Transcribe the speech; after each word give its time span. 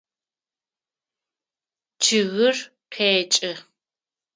Чъыгыр 2.01 2.57
къэкӏы. 2.93 3.51